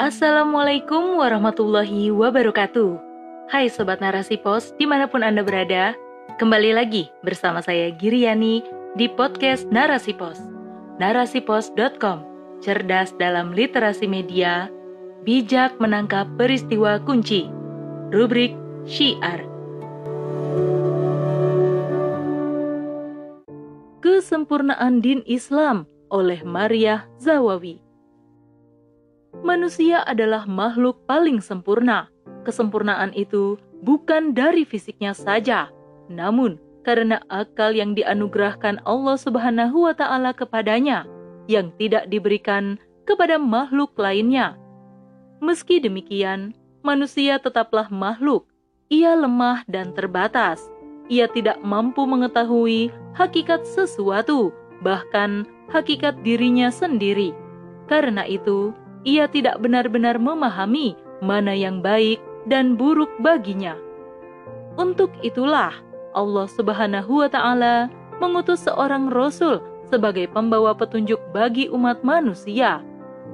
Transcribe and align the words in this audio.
Assalamualaikum 0.00 1.20
warahmatullahi 1.20 2.08
wabarakatuh. 2.08 2.96
Hai 3.52 3.68
Sobat 3.68 4.00
Narasi 4.00 4.40
Pos, 4.40 4.72
di 4.80 4.88
mana 4.88 5.04
pun 5.04 5.20
Anda 5.20 5.44
berada, 5.44 5.92
kembali 6.40 6.72
lagi 6.72 7.12
bersama 7.20 7.60
saya 7.60 7.92
Giriani 7.92 8.64
di 8.96 9.12
podcast 9.12 9.68
Narasi 9.68 10.16
Pos. 10.16 10.40
Narasipos.com, 10.96 12.24
cerdas 12.64 13.12
dalam 13.20 13.52
literasi 13.52 14.08
media, 14.08 14.72
bijak 15.28 15.76
menangkap 15.76 16.24
peristiwa 16.40 16.96
kunci. 17.04 17.52
Rubrik 18.08 18.56
Syiar. 18.88 19.44
Kesempurnaan 24.00 25.04
Din 25.04 25.20
Islam 25.28 25.84
oleh 26.08 26.40
Maria 26.40 27.04
Zawawi. 27.20 27.89
Manusia 29.40 30.02
adalah 30.04 30.44
makhluk 30.50 31.06
paling 31.06 31.38
sempurna. 31.38 32.10
Kesempurnaan 32.42 33.14
itu 33.14 33.56
bukan 33.86 34.34
dari 34.34 34.66
fisiknya 34.66 35.14
saja, 35.14 35.70
namun 36.10 36.58
karena 36.82 37.20
akal 37.28 37.70
yang 37.76 37.94
dianugerahkan 37.94 38.80
Allah 38.88 39.16
Subhanahu 39.20 39.86
wa 39.86 39.94
taala 39.94 40.32
kepadanya 40.32 41.04
yang 41.46 41.70
tidak 41.76 42.08
diberikan 42.08 42.80
kepada 43.04 43.36
makhluk 43.36 43.94
lainnya. 43.98 44.56
Meski 45.40 45.80
demikian, 45.80 46.52
manusia 46.84 47.40
tetaplah 47.40 47.88
makhluk. 47.88 48.46
Ia 48.90 49.14
lemah 49.16 49.64
dan 49.70 49.94
terbatas. 49.94 50.68
Ia 51.10 51.26
tidak 51.30 51.58
mampu 51.62 52.06
mengetahui 52.06 52.90
hakikat 53.18 53.66
sesuatu, 53.66 54.54
bahkan 54.82 55.46
hakikat 55.70 56.18
dirinya 56.22 56.70
sendiri. 56.70 57.34
Karena 57.90 58.22
itu, 58.26 58.70
ia 59.04 59.28
tidak 59.30 59.60
benar-benar 59.60 60.20
memahami 60.20 60.96
mana 61.24 61.52
yang 61.52 61.80
baik 61.84 62.20
dan 62.48 62.76
buruk 62.76 63.10
baginya. 63.20 63.76
Untuk 64.80 65.12
itulah 65.20 65.74
Allah 66.16 66.46
Subhanahu 66.48 67.22
wa 67.24 67.28
taala 67.28 67.92
mengutus 68.18 68.64
seorang 68.64 69.08
rasul 69.12 69.60
sebagai 69.90 70.30
pembawa 70.30 70.76
petunjuk 70.76 71.18
bagi 71.34 71.66
umat 71.72 72.06
manusia. 72.06 72.80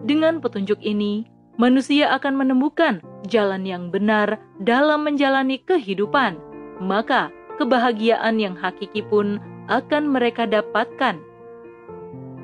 Dengan 0.07 0.41
petunjuk 0.41 0.81
ini, 0.81 1.27
manusia 1.61 2.15
akan 2.17 2.41
menemukan 2.41 3.05
jalan 3.29 3.67
yang 3.67 3.93
benar 3.93 4.41
dalam 4.63 5.05
menjalani 5.05 5.61
kehidupan. 5.61 6.39
Maka, 6.81 7.33
kebahagiaan 7.61 8.41
yang 8.41 8.55
hakiki 8.57 9.05
pun 9.05 9.41
akan 9.69 10.13
mereka 10.15 10.47
dapatkan. 10.47 11.19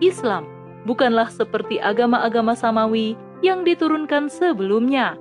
Islam 0.02 0.51
bukanlah 0.84 1.30
seperti 1.30 1.78
agama-agama 1.78 2.54
samawi 2.54 3.14
yang 3.42 3.66
diturunkan 3.66 4.30
sebelumnya. 4.30 5.18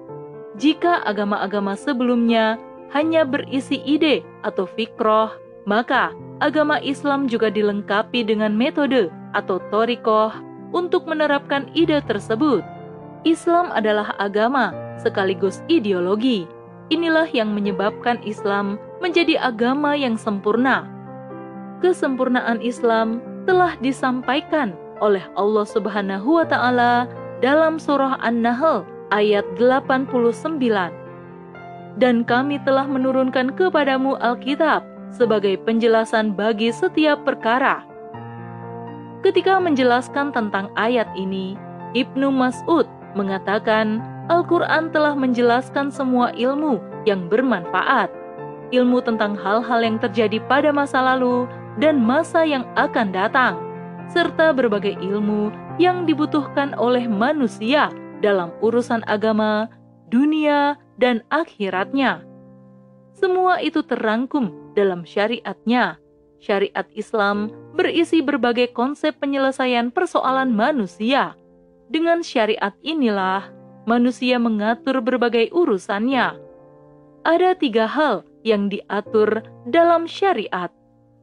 Jika 0.60 1.02
agama-agama 1.08 1.74
sebelumnya 1.80 2.60
hanya 2.92 3.24
berisi 3.24 3.80
ide 3.88 4.22
atau 4.44 4.68
fikroh, 4.68 5.32
maka 5.64 6.12
agama 6.44 6.82
Islam 6.82 7.30
juga 7.30 7.48
dilengkapi 7.48 8.26
dengan 8.26 8.52
metode 8.54 9.14
atau 9.32 9.64
torikoh 9.72 10.34
untuk 10.76 11.08
menerapkan 11.08 11.72
ide 11.72 12.04
tersebut. 12.04 12.64
Islam 13.24 13.70
adalah 13.72 14.18
agama 14.18 14.74
sekaligus 14.98 15.62
ideologi. 15.70 16.50
Inilah 16.92 17.30
yang 17.32 17.56
menyebabkan 17.56 18.20
Islam 18.28 18.76
menjadi 19.00 19.40
agama 19.40 19.96
yang 19.96 20.20
sempurna. 20.20 20.90
Kesempurnaan 21.80 22.60
Islam 22.60 23.24
telah 23.48 23.80
disampaikan 23.80 24.76
oleh 25.02 25.26
Allah 25.34 25.66
Subhanahu 25.66 26.40
wa 26.40 26.46
taala 26.46 27.10
dalam 27.42 27.82
surah 27.82 28.22
An-Nahl 28.22 28.86
ayat 29.10 29.44
89. 29.58 30.62
Dan 32.00 32.24
kami 32.24 32.62
telah 32.64 32.88
menurunkan 32.88 33.52
kepadamu 33.58 34.16
Alkitab 34.24 34.86
sebagai 35.12 35.60
penjelasan 35.68 36.32
bagi 36.32 36.72
setiap 36.72 37.20
perkara. 37.28 37.84
Ketika 39.26 39.60
menjelaskan 39.60 40.32
tentang 40.32 40.72
ayat 40.80 41.10
ini, 41.20 41.60
Ibnu 41.92 42.32
Mas'ud 42.32 42.88
mengatakan 43.14 44.00
Al-Quran 44.32 44.88
telah 44.96 45.12
menjelaskan 45.12 45.92
semua 45.92 46.32
ilmu 46.32 46.80
yang 47.04 47.28
bermanfaat, 47.28 48.08
ilmu 48.72 49.04
tentang 49.04 49.36
hal-hal 49.36 49.84
yang 49.84 50.00
terjadi 50.00 50.40
pada 50.48 50.72
masa 50.72 51.04
lalu 51.04 51.44
dan 51.76 52.00
masa 52.00 52.48
yang 52.48 52.64
akan 52.80 53.12
datang 53.12 53.60
serta 54.12 54.52
berbagai 54.52 55.00
ilmu 55.00 55.50
yang 55.80 56.04
dibutuhkan 56.04 56.76
oleh 56.76 57.08
manusia 57.08 57.88
dalam 58.20 58.52
urusan 58.60 59.02
agama, 59.08 59.72
dunia, 60.12 60.76
dan 61.00 61.24
akhiratnya. 61.32 62.22
Semua 63.16 63.64
itu 63.64 63.82
terangkum 63.82 64.76
dalam 64.76 65.08
syariatnya. 65.08 65.98
Syariat 66.42 66.90
Islam 66.98 67.54
berisi 67.78 68.20
berbagai 68.20 68.74
konsep 68.74 69.16
penyelesaian 69.22 69.94
persoalan 69.94 70.52
manusia. 70.52 71.38
Dengan 71.92 72.26
syariat 72.26 72.74
inilah 72.82 73.46
manusia 73.86 74.42
mengatur 74.42 75.00
berbagai 75.06 75.54
urusannya. 75.54 76.38
Ada 77.22 77.54
tiga 77.54 77.86
hal 77.86 78.26
yang 78.42 78.74
diatur 78.74 79.46
dalam 79.70 80.10
syariat. 80.10 80.74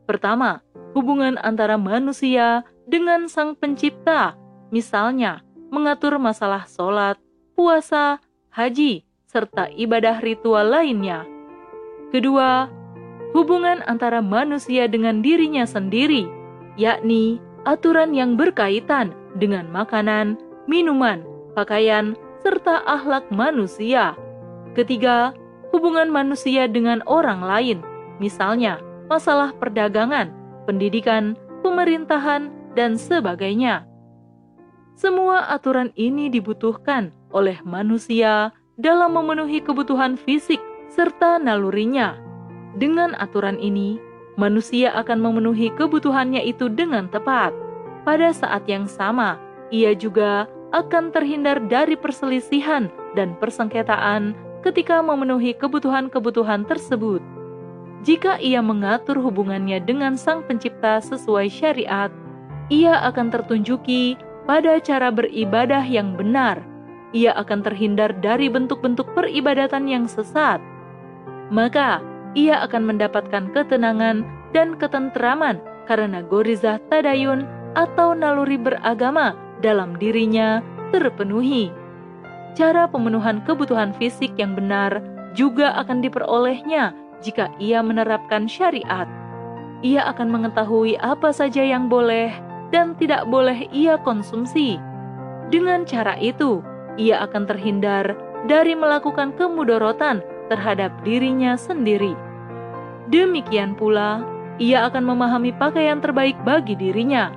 Pertama, 0.06 0.62
hubungan 0.94 1.34
antara 1.42 1.74
manusia 1.74 2.62
dengan 2.88 3.28
Sang 3.28 3.52
Pencipta, 3.52 4.32
misalnya 4.72 5.44
mengatur 5.68 6.16
masalah 6.16 6.64
sholat, 6.64 7.20
puasa, 7.52 8.16
haji, 8.48 9.04
serta 9.28 9.68
ibadah 9.76 10.24
ritual 10.24 10.72
lainnya. 10.72 11.28
Kedua, 12.08 12.72
hubungan 13.36 13.84
antara 13.84 14.24
manusia 14.24 14.88
dengan 14.88 15.20
dirinya 15.20 15.68
sendiri, 15.68 16.24
yakni 16.80 17.36
aturan 17.68 18.16
yang 18.16 18.40
berkaitan 18.40 19.12
dengan 19.36 19.68
makanan, 19.68 20.40
minuman, 20.64 21.20
pakaian, 21.52 22.16
serta 22.40 22.80
akhlak 22.88 23.28
manusia. 23.28 24.16
Ketiga, 24.72 25.36
hubungan 25.76 26.08
manusia 26.08 26.64
dengan 26.64 27.04
orang 27.04 27.44
lain, 27.44 27.78
misalnya 28.16 28.80
masalah 29.12 29.52
perdagangan, 29.60 30.32
pendidikan, 30.64 31.36
pemerintahan, 31.60 32.48
dan 32.78 32.94
sebagainya. 32.94 33.82
Semua 34.94 35.50
aturan 35.50 35.90
ini 35.98 36.30
dibutuhkan 36.30 37.10
oleh 37.34 37.58
manusia 37.66 38.54
dalam 38.78 39.18
memenuhi 39.18 39.58
kebutuhan 39.58 40.14
fisik 40.14 40.62
serta 40.86 41.42
nalurinya. 41.42 42.14
Dengan 42.78 43.18
aturan 43.18 43.58
ini, 43.58 43.98
manusia 44.38 44.94
akan 44.94 45.18
memenuhi 45.18 45.74
kebutuhannya 45.74 46.46
itu 46.46 46.70
dengan 46.70 47.10
tepat. 47.10 47.50
Pada 48.06 48.30
saat 48.30 48.62
yang 48.70 48.86
sama, 48.86 49.42
ia 49.74 49.92
juga 49.98 50.46
akan 50.70 51.10
terhindar 51.10 51.58
dari 51.66 51.98
perselisihan 51.98 52.86
dan 53.18 53.34
persengketaan 53.42 54.38
ketika 54.62 55.02
memenuhi 55.02 55.54
kebutuhan-kebutuhan 55.58 56.62
tersebut. 56.66 57.20
Jika 58.06 58.38
ia 58.38 58.62
mengatur 58.62 59.18
hubungannya 59.18 59.82
dengan 59.82 60.14
Sang 60.14 60.46
Pencipta 60.46 61.02
sesuai 61.02 61.50
syariat, 61.50 62.14
ia 62.68 63.00
akan 63.08 63.32
tertunjuki 63.32 64.20
pada 64.44 64.80
cara 64.80 65.08
beribadah 65.12 65.84
yang 65.84 66.16
benar. 66.16 66.60
Ia 67.16 67.32
akan 67.40 67.64
terhindar 67.64 68.12
dari 68.20 68.52
bentuk-bentuk 68.52 69.08
peribadatan 69.16 69.88
yang 69.88 70.04
sesat. 70.04 70.60
Maka, 71.48 72.04
ia 72.36 72.60
akan 72.60 72.92
mendapatkan 72.92 73.48
ketenangan 73.56 74.24
dan 74.52 74.76
ketenteraman 74.76 75.60
karena 75.88 76.20
gorizah 76.20 76.76
tadayun 76.92 77.48
atau 77.72 78.12
naluri 78.12 78.60
beragama 78.60 79.32
dalam 79.64 79.96
dirinya 79.96 80.60
terpenuhi. 80.92 81.72
Cara 82.52 82.84
pemenuhan 82.88 83.40
kebutuhan 83.48 83.96
fisik 83.96 84.36
yang 84.36 84.52
benar 84.52 85.00
juga 85.32 85.72
akan 85.80 86.04
diperolehnya 86.04 86.92
jika 87.24 87.48
ia 87.56 87.80
menerapkan 87.80 88.44
syariat. 88.44 89.08
Ia 89.80 90.10
akan 90.10 90.28
mengetahui 90.28 90.98
apa 90.98 91.30
saja 91.30 91.62
yang 91.62 91.86
boleh 91.86 92.47
dan 92.68 92.96
tidak 92.96 93.24
boleh 93.28 93.68
ia 93.72 93.96
konsumsi. 94.00 94.76
Dengan 95.48 95.88
cara 95.88 96.16
itu, 96.20 96.60
ia 97.00 97.24
akan 97.24 97.48
terhindar 97.48 98.12
dari 98.44 98.76
melakukan 98.76 99.32
kemudorotan 99.34 100.20
terhadap 100.52 100.92
dirinya 101.04 101.56
sendiri. 101.56 102.12
Demikian 103.08 103.72
pula, 103.72 104.20
ia 104.60 104.84
akan 104.90 105.14
memahami 105.14 105.54
pakaian 105.56 106.02
terbaik 106.02 106.36
bagi 106.44 106.76
dirinya, 106.76 107.32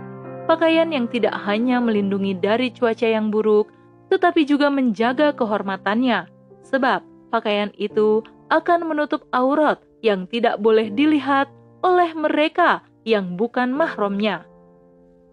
pakaian 0.50 0.92
yang 0.92 1.08
tidak 1.08 1.38
hanya 1.48 1.80
melindungi 1.80 2.36
dari 2.36 2.74
cuaca 2.76 3.08
yang 3.08 3.32
buruk, 3.32 3.72
tetapi 4.12 4.44
juga 4.44 4.68
menjaga 4.68 5.32
kehormatannya, 5.32 6.28
sebab 6.68 7.06
pakaian 7.32 7.72
itu 7.80 8.20
akan 8.52 8.84
menutup 8.84 9.24
aurat 9.32 9.80
yang 10.04 10.28
tidak 10.28 10.60
boleh 10.60 10.92
dilihat 10.92 11.48
oleh 11.88 12.12
mereka 12.12 12.84
yang 13.08 13.40
bukan 13.40 13.72
mahramnya. 13.72 14.51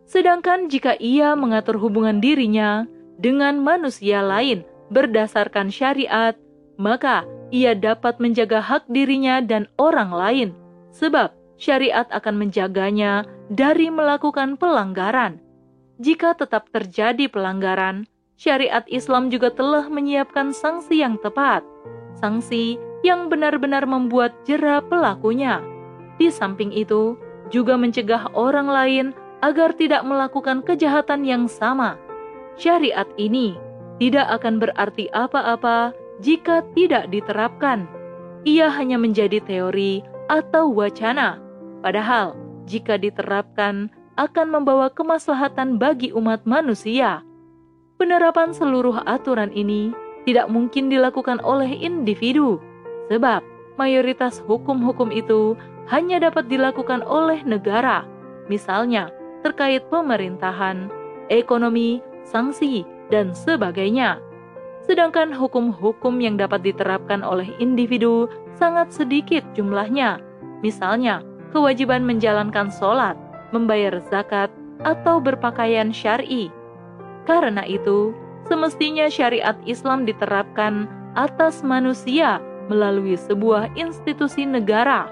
Sedangkan 0.09 0.73
jika 0.73 0.97
ia 0.97 1.37
mengatur 1.37 1.77
hubungan 1.77 2.17
dirinya 2.17 2.89
dengan 3.21 3.61
manusia 3.61 4.25
lain 4.25 4.65
berdasarkan 4.89 5.69
syariat, 5.69 6.33
maka 6.81 7.29
ia 7.53 7.77
dapat 7.77 8.17
menjaga 8.17 8.65
hak 8.65 8.89
dirinya 8.89 9.45
dan 9.45 9.69
orang 9.77 10.09
lain, 10.09 10.49
sebab 10.97 11.29
syariat 11.61 12.09
akan 12.09 12.41
menjaganya 12.41 13.29
dari 13.53 13.93
melakukan 13.93 14.57
pelanggaran. 14.57 15.45
Jika 16.01 16.33
tetap 16.33 16.73
terjadi 16.73 17.29
pelanggaran, 17.29 18.09
syariat 18.41 18.89
Islam 18.89 19.29
juga 19.29 19.53
telah 19.53 19.93
menyiapkan 19.93 20.57
sanksi 20.57 21.05
yang 21.05 21.21
tepat, 21.21 21.61
sanksi 22.17 22.81
yang 23.05 23.29
benar-benar 23.29 23.85
membuat 23.85 24.33
jerah 24.49 24.81
pelakunya. 24.81 25.61
Di 26.17 26.33
samping 26.33 26.73
itu, 26.73 27.21
juga 27.53 27.77
mencegah 27.77 28.33
orang 28.33 28.69
lain 28.73 29.07
agar 29.41 29.75
tidak 29.75 30.03
melakukan 30.03 30.63
kejahatan 30.67 31.23
yang 31.23 31.45
sama. 31.47 31.99
Syariat 32.59 33.07
ini 33.15 33.55
tidak 34.03 34.27
akan 34.41 34.59
berarti 34.59 35.07
apa-apa 35.15 35.95
jika 36.19 36.67
tidak 36.75 37.11
diterapkan. 37.11 37.87
Ia 38.47 38.71
hanya 38.71 38.99
menjadi 38.99 39.43
teori 39.43 40.03
atau 40.31 40.71
wacana, 40.71 41.39
padahal 41.83 42.35
jika 42.67 42.99
diterapkan 42.99 43.91
akan 44.19 44.47
membawa 44.51 44.91
kemaslahatan 44.91 45.79
bagi 45.79 46.11
umat 46.11 46.43
manusia. 46.43 47.23
Penerapan 47.99 48.55
seluruh 48.55 49.03
aturan 49.07 49.51
ini 49.55 49.95
tidak 50.27 50.51
mungkin 50.51 50.91
dilakukan 50.91 51.43
oleh 51.43 51.71
individu, 51.71 52.63
sebab 53.11 53.43
mayoritas 53.79 54.43
hukum-hukum 54.43 55.11
itu 55.15 55.55
hanya 55.91 56.23
dapat 56.23 56.47
dilakukan 56.47 57.03
oleh 57.07 57.43
negara, 57.43 58.07
misalnya 58.47 59.11
terkait 59.43 59.85
pemerintahan, 59.89 60.91
ekonomi, 61.29 62.03
sanksi, 62.25 62.85
dan 63.09 63.33
sebagainya. 63.33 64.21
Sedangkan 64.85 65.33
hukum-hukum 65.33 66.21
yang 66.21 66.41
dapat 66.41 66.65
diterapkan 66.65 67.21
oleh 67.21 67.49
individu 67.61 68.29
sangat 68.57 68.89
sedikit 68.89 69.45
jumlahnya, 69.53 70.21
misalnya 70.65 71.21
kewajiban 71.53 72.05
menjalankan 72.05 72.73
sholat, 72.73 73.17
membayar 73.53 74.01
zakat, 74.09 74.49
atau 74.87 75.19
berpakaian 75.19 75.91
syari. 75.91 76.49
Karena 77.27 77.67
itu, 77.67 78.15
semestinya 78.47 79.11
syariat 79.11 79.59
Islam 79.69 80.07
diterapkan 80.09 80.89
atas 81.19 81.67
manusia 81.67 82.39
melalui 82.71 83.17
sebuah 83.19 83.73
institusi 83.75 84.47
negara. 84.47 85.11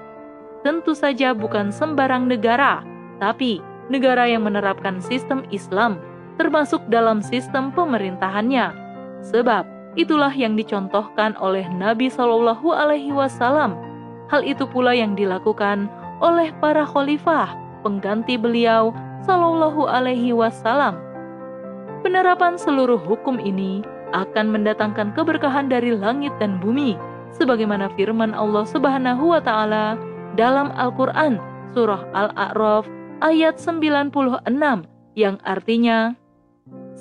Tentu 0.62 0.94
saja 0.96 1.34
bukan 1.37 1.69
sembarang 1.75 2.31
negara, 2.31 2.81
tapi 3.19 3.61
negara 3.92 4.26
yang 4.26 4.44
menerapkan 4.44 4.98
sistem 4.98 5.46
Islam, 5.54 5.98
termasuk 6.36 6.82
dalam 6.90 7.22
sistem 7.22 7.72
pemerintahannya. 7.72 8.74
Sebab 9.24 9.64
itulah 9.96 10.30
yang 10.30 10.54
dicontohkan 10.54 11.34
oleh 11.40 11.64
Nabi 11.72 12.12
Shallallahu 12.12 12.68
Alaihi 12.70 13.10
Wasallam. 13.10 13.74
Hal 14.28 14.42
itu 14.42 14.66
pula 14.68 14.92
yang 14.92 15.14
dilakukan 15.14 15.86
oleh 16.18 16.50
para 16.58 16.82
khalifah 16.84 17.54
pengganti 17.86 18.36
beliau 18.36 18.92
Shallallahu 19.24 19.88
Alaihi 19.88 20.34
Wasallam. 20.34 20.98
Penerapan 22.04 22.54
seluruh 22.60 23.00
hukum 23.00 23.40
ini 23.40 23.82
akan 24.14 24.54
mendatangkan 24.54 25.10
keberkahan 25.16 25.66
dari 25.66 25.90
langit 25.90 26.30
dan 26.38 26.62
bumi, 26.62 26.94
sebagaimana 27.34 27.90
firman 27.98 28.30
Allah 28.36 28.62
Subhanahu 28.62 29.34
wa 29.34 29.42
Ta'ala 29.42 29.98
dalam 30.38 30.70
Al-Quran, 30.78 31.42
Surah 31.74 32.06
Al-A'raf 32.14 32.86
ayat 33.20 33.56
96, 33.60 34.44
yang 35.16 35.36
artinya, 35.42 36.14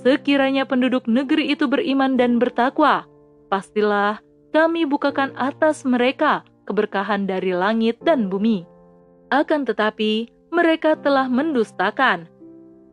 Sekiranya 0.05 0.69
penduduk 0.69 1.09
negeri 1.09 1.49
itu 1.49 1.65
beriman 1.65 2.13
dan 2.13 2.37
bertakwa, 2.37 3.09
pastilah 3.49 4.21
kami 4.53 4.85
bukakan 4.85 5.33
atas 5.33 5.81
mereka 5.81 6.45
keberkahan 6.69 7.25
dari 7.25 7.57
langit 7.57 7.97
dan 8.05 8.29
bumi. 8.29 8.69
Akan 9.33 9.65
tetapi, 9.65 10.29
mereka 10.53 10.93
telah 10.93 11.25
mendustakan. 11.25 12.29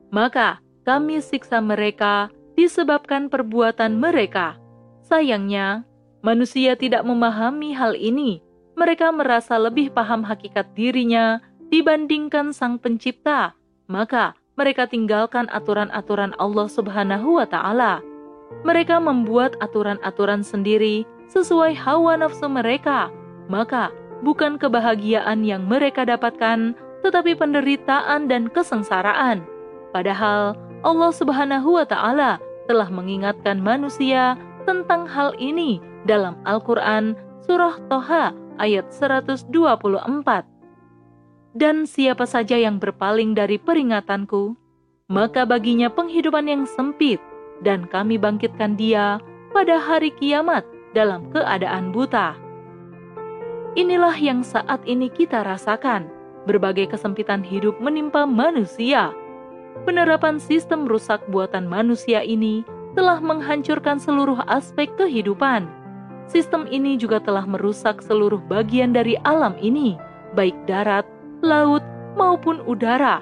Maka 0.08 0.64
kami 0.88 1.20
siksa 1.20 1.60
mereka 1.60 2.32
disebabkan 2.56 3.28
perbuatan 3.28 4.00
mereka. 4.00 4.56
Sayangnya, 5.04 5.84
manusia 6.24 6.80
tidak 6.80 7.04
memahami 7.04 7.76
hal 7.76 7.92
ini. 7.92 8.40
Mereka 8.72 9.12
merasa 9.12 9.60
lebih 9.60 9.92
paham 9.92 10.24
hakikat 10.24 10.72
dirinya 10.72 11.44
dibandingkan 11.72 12.52
Sang 12.52 12.76
Pencipta. 12.76 13.56
Maka 13.88 14.36
mereka 14.60 14.84
tinggalkan 14.84 15.48
aturan-aturan 15.48 16.36
Allah 16.36 16.68
Subhanahu 16.68 17.40
wa 17.40 17.48
Ta'ala. 17.48 18.04
Mereka 18.68 19.00
membuat 19.00 19.56
aturan-aturan 19.64 20.44
sendiri 20.44 21.08
sesuai 21.32 21.72
hawa 21.72 22.20
nafsu 22.20 22.44
mereka. 22.52 23.08
Maka, 23.48 23.88
bukan 24.20 24.60
kebahagiaan 24.60 25.40
yang 25.40 25.64
mereka 25.64 26.04
dapatkan, 26.04 26.76
tetapi 27.00 27.32
penderitaan 27.32 28.28
dan 28.28 28.52
kesengsaraan. 28.52 29.42
Padahal 29.96 30.52
Allah 30.84 31.10
Subhanahu 31.10 31.80
wa 31.80 31.88
taala 31.88 32.36
telah 32.68 32.88
mengingatkan 32.92 33.58
manusia 33.58 34.36
tentang 34.68 35.08
hal 35.08 35.34
ini 35.40 35.82
dalam 36.06 36.38
Al-Qur'an 36.46 37.18
surah 37.42 37.80
Toha 37.90 38.30
ayat 38.62 38.86
124. 38.94 40.51
Dan 41.52 41.84
siapa 41.84 42.24
saja 42.24 42.56
yang 42.56 42.80
berpaling 42.80 43.36
dari 43.36 43.60
peringatanku, 43.60 44.56
maka 45.12 45.44
baginya 45.44 45.92
penghidupan 45.92 46.48
yang 46.48 46.64
sempit, 46.64 47.20
dan 47.60 47.84
kami 47.84 48.16
bangkitkan 48.16 48.72
dia 48.80 49.20
pada 49.52 49.76
hari 49.76 50.08
kiamat 50.16 50.64
dalam 50.96 51.28
keadaan 51.28 51.92
buta. 51.92 52.32
Inilah 53.76 54.16
yang 54.16 54.40
saat 54.40 54.80
ini 54.88 55.12
kita 55.12 55.44
rasakan 55.44 56.08
berbagai 56.48 56.96
kesempitan 56.96 57.44
hidup 57.44 57.76
menimpa 57.80 58.24
manusia. 58.24 59.12
Penerapan 59.88 60.36
sistem 60.36 60.84
rusak 60.84 61.20
buatan 61.32 61.64
manusia 61.68 62.20
ini 62.20 62.64
telah 62.92 63.20
menghancurkan 63.20 63.96
seluruh 63.96 64.40
aspek 64.48 64.92
kehidupan. 65.00 65.68
Sistem 66.28 66.68
ini 66.68 66.96
juga 67.00 67.20
telah 67.20 67.44
merusak 67.44 68.00
seluruh 68.04 68.40
bagian 68.48 68.92
dari 68.92 69.16
alam 69.24 69.56
ini, 69.60 69.96
baik 70.36 70.56
darat, 70.68 71.08
laut, 71.42 71.82
maupun 72.14 72.62
udara. 72.64 73.20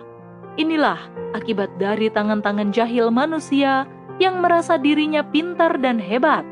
Inilah 0.61 1.01
akibat 1.33 1.73
dari 1.81 2.13
tangan-tangan 2.13 2.71
jahil 2.71 3.09
manusia 3.09 3.89
yang 4.21 4.45
merasa 4.45 4.77
dirinya 4.77 5.25
pintar 5.25 5.81
dan 5.81 5.97
hebat. 5.97 6.45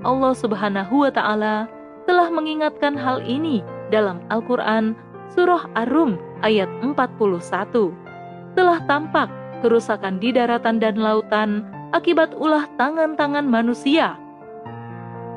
Allah 0.00 0.32
Subhanahu 0.32 1.04
wa 1.04 1.12
Ta'ala 1.12 1.68
telah 2.08 2.32
mengingatkan 2.32 2.96
hal 2.96 3.20
ini 3.22 3.60
dalam 3.92 4.24
Al-Quran 4.32 4.96
Surah 5.30 5.68
Ar-Rum 5.78 6.18
ayat 6.42 6.66
41 6.82 6.96
telah 8.58 8.82
tampak 8.90 9.30
kerusakan 9.62 10.18
di 10.18 10.34
daratan 10.34 10.82
dan 10.82 10.98
lautan 10.98 11.62
akibat 11.94 12.34
ulah 12.34 12.66
tangan-tangan 12.80 13.46
manusia. 13.46 14.18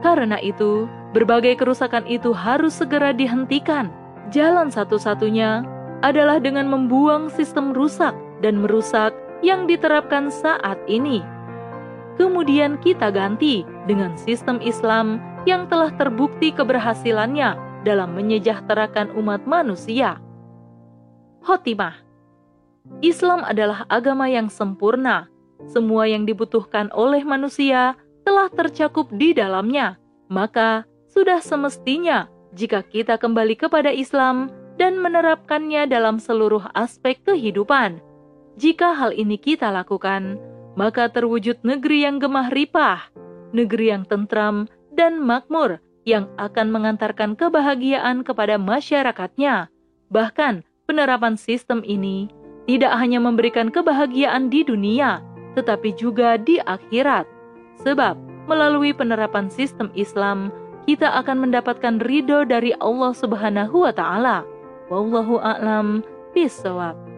Karena 0.02 0.42
itu, 0.42 0.90
berbagai 1.14 1.62
kerusakan 1.62 2.04
itu 2.10 2.34
harus 2.34 2.74
segera 2.74 3.14
dihentikan. 3.14 3.94
Jalan 4.32 4.72
satu-satunya 4.72 5.68
adalah 6.04 6.40
dengan 6.40 6.68
membuang 6.72 7.28
sistem 7.32 7.76
rusak 7.76 8.16
dan 8.40 8.64
merusak 8.64 9.12
yang 9.44 9.68
diterapkan 9.68 10.32
saat 10.32 10.80
ini. 10.88 11.24
Kemudian 12.16 12.80
kita 12.80 13.10
ganti 13.10 13.68
dengan 13.90 14.16
sistem 14.16 14.62
Islam 14.64 15.20
yang 15.44 15.68
telah 15.68 15.92
terbukti 15.96 16.56
keberhasilannya 16.56 17.58
dalam 17.84 18.16
menyejahterakan 18.16 19.12
umat 19.20 19.44
manusia. 19.44 20.22
Khotimah 21.44 22.00
Islam 23.04 23.44
adalah 23.44 23.88
agama 23.92 24.28
yang 24.32 24.48
sempurna. 24.48 25.28
Semua 25.68 26.08
yang 26.08 26.28
dibutuhkan 26.28 26.92
oleh 26.92 27.24
manusia 27.24 27.96
telah 28.28 28.52
tercakup 28.52 29.08
di 29.16 29.32
dalamnya. 29.32 29.96
Maka, 30.28 30.84
sudah 31.12 31.40
semestinya 31.40 32.28
jika 32.54 32.86
kita 32.86 33.18
kembali 33.18 33.58
kepada 33.58 33.90
Islam 33.90 34.50
dan 34.78 34.98
menerapkannya 34.98 35.86
dalam 35.86 36.18
seluruh 36.18 36.66
aspek 36.74 37.22
kehidupan. 37.26 38.02
Jika 38.58 38.94
hal 38.94 39.14
ini 39.14 39.38
kita 39.38 39.74
lakukan, 39.74 40.38
maka 40.78 41.10
terwujud 41.10 41.62
negeri 41.66 42.06
yang 42.06 42.18
gemah 42.22 42.50
ripah, 42.54 43.10
negeri 43.54 43.94
yang 43.94 44.04
tentram 44.06 44.70
dan 44.94 45.22
makmur 45.22 45.82
yang 46.06 46.30
akan 46.38 46.70
mengantarkan 46.70 47.34
kebahagiaan 47.34 48.22
kepada 48.22 48.62
masyarakatnya. 48.62 49.70
Bahkan, 50.14 50.62
penerapan 50.86 51.40
sistem 51.40 51.82
ini 51.82 52.30
tidak 52.70 52.94
hanya 52.96 53.18
memberikan 53.18 53.74
kebahagiaan 53.74 54.52
di 54.52 54.62
dunia, 54.62 55.24
tetapi 55.58 55.96
juga 55.96 56.38
di 56.38 56.60
akhirat. 56.62 57.26
Sebab, 57.82 58.20
melalui 58.46 58.92
penerapan 58.92 59.48
sistem 59.50 59.90
Islam, 59.96 60.52
kita 60.84 61.08
akan 61.24 61.48
mendapatkan 61.48 62.04
ridho 62.04 62.44
dari 62.44 62.76
Allah 62.80 63.12
Subhanahu 63.16 63.88
wa 63.88 63.94
Ta'ala. 63.96 64.44
Wallahu 64.92 65.40
a'lam 65.40 66.04
bishawab. 66.36 67.13